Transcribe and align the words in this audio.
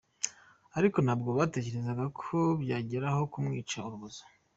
Ariko 0.77 0.97
ntabwo 1.01 1.29
batekerezaga 1.37 2.05
ko 2.19 2.35
byagera 2.61 3.07
aho 3.13 3.23
kumwica 3.31 3.77
urubozo. 3.87 4.21